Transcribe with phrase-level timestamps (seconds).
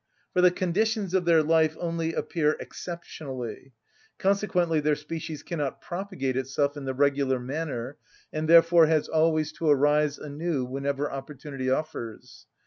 [0.33, 3.73] For the conditions of their life only appear exceptionally;
[4.17, 7.97] consequently their species cannot propagate itself in the regular manner,
[8.33, 12.47] and therefore has always to arise anew whenever opportunity offers.